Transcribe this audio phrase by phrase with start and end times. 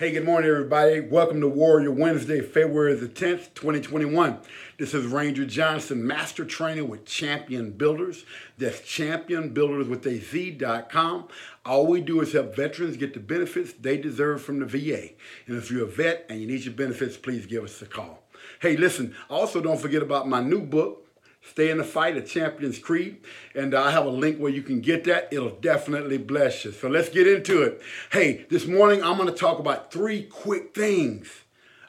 [0.00, 1.00] Hey, good morning, everybody.
[1.00, 4.38] Welcome to Warrior Wednesday, February the 10th, 2021.
[4.78, 8.24] This is Ranger Johnson, Master Trainer with Champion Builders.
[8.56, 11.28] That's Champion Builders with a Z.com.
[11.66, 15.10] All we do is help veterans get the benefits they deserve from the VA.
[15.46, 18.22] And if you're a vet and you need your benefits, please give us a call.
[18.60, 21.09] Hey, listen, also don't forget about my new book,
[21.42, 23.18] Stay in the Fight, A Champion's Creed.
[23.54, 25.28] And uh, I have a link where you can get that.
[25.32, 26.72] It'll definitely bless you.
[26.72, 27.80] So let's get into it.
[28.12, 31.42] Hey, this morning I'm going to talk about three quick things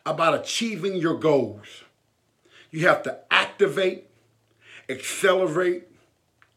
[0.06, 1.84] about achieving your goals.
[2.72, 4.08] You have to activate,
[4.90, 5.90] accelerate,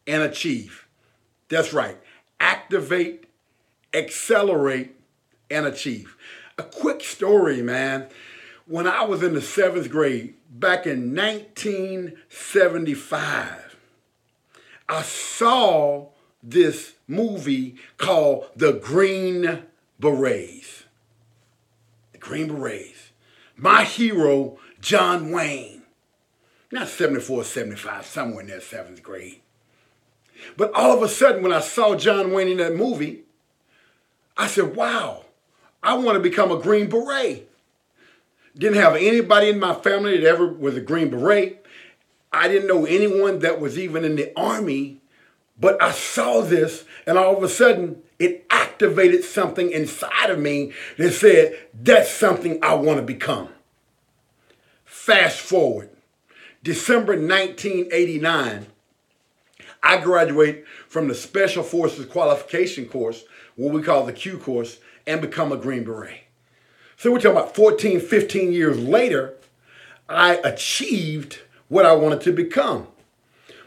[0.06, 0.87] and achieve.
[1.48, 1.98] That's right.
[2.40, 3.26] Activate,
[3.92, 4.95] accelerate,
[5.51, 6.16] and achieve.
[6.56, 8.09] A quick story, man.
[8.66, 13.77] When I was in the seventh grade, back in 1975,
[14.88, 16.06] I saw
[16.42, 19.64] this movie called The Green
[20.00, 20.84] Berets.
[22.12, 23.10] The Green Berets.
[23.56, 25.82] My hero, John Wayne.
[26.73, 29.42] Not 74, 75, somewhere in that seventh grade.
[30.57, 33.24] But all of a sudden, when I saw John Wayne in that movie,
[34.37, 35.26] I said, wow,
[35.82, 37.51] I want to become a Green Beret.
[38.57, 41.65] Didn't have anybody in my family that ever was a Green Beret.
[42.33, 45.01] I didn't know anyone that was even in the army,
[45.59, 50.73] but I saw this and all of a sudden it activated something inside of me
[50.99, 53.49] that said, that's something I want to become.
[54.85, 55.91] Fast forward,
[56.63, 58.66] December 1989,
[59.82, 63.25] I graduate from the Special Forces Qualification Course,
[63.57, 66.21] what we call the Q course, and become a Green Beret.
[66.97, 69.34] So we're talking about 14, 15 years later,
[70.09, 72.86] I achieved what I wanted to become.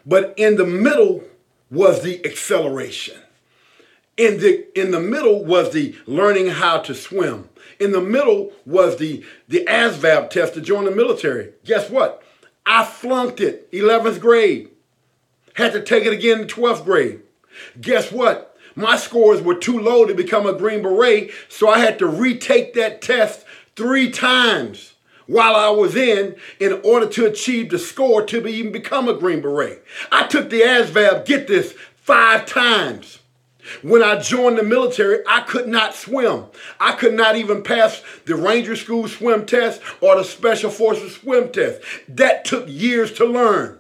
[0.06, 1.24] But in the middle
[1.70, 3.18] was the acceleration.
[4.16, 7.50] In the, in the middle was the learning how to swim.
[7.80, 11.54] In the middle was the, the ASVAB test to join the military.
[11.66, 12.24] Guess what?
[12.66, 14.70] I flunked it, 11th grade.
[15.54, 17.22] Had to take it again in 12th grade.
[17.80, 18.57] Guess what?
[18.78, 22.76] My scores were too low to become a Green Beret, so I had to retake
[22.76, 23.44] that test
[23.76, 24.94] three times
[25.26, 29.16] while I was in in order to achieve the score to be, even become a
[29.16, 29.84] Green Beret.
[30.12, 33.18] I took the ASVAB, get this, five times.
[33.82, 36.46] When I joined the military, I could not swim.
[36.80, 41.52] I could not even pass the Ranger School swim test or the Special Forces swim
[41.52, 41.82] test.
[42.08, 43.80] That took years to learn.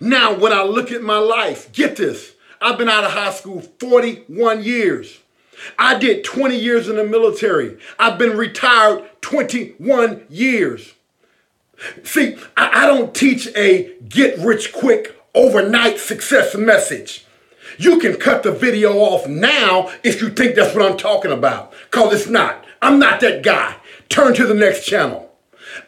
[0.00, 3.60] Now, when I look at my life, get this, I've been out of high school
[3.60, 5.18] 41 years.
[5.78, 7.78] I did 20 years in the military.
[7.98, 10.94] I've been retired 21 years.
[12.04, 17.24] See, I, I don't teach a get rich quick overnight success message.
[17.78, 21.72] You can cut the video off now if you think that's what I'm talking about,
[21.90, 22.64] because it's not.
[22.80, 23.76] I'm not that guy.
[24.08, 25.27] Turn to the next channel.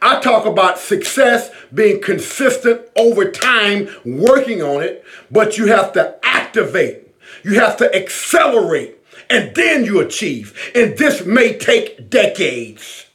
[0.02, 6.18] I talk about success being consistent over time, working on it, but you have to
[6.22, 7.08] activate,
[7.44, 8.96] you have to accelerate,
[9.28, 10.72] and then you achieve.
[10.74, 13.06] And this may take decades.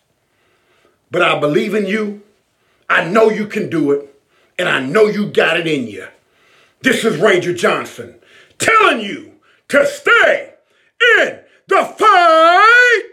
[1.12, 2.24] But I believe in you.
[2.90, 4.12] I know you can do it.
[4.58, 6.08] And I know you got it in you.
[6.82, 8.16] This is Ranger Johnson
[8.58, 9.34] telling you
[9.70, 10.54] to stay
[11.20, 13.04] in the fight.